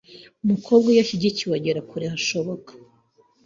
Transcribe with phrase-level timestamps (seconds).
[0.43, 2.71] Umukobwa iyo ashyigikiwe agera kure hashoboka